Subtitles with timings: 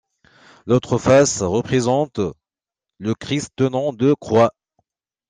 [0.65, 2.19] L'autre face représente
[2.97, 4.51] le Christ tenant deux croix.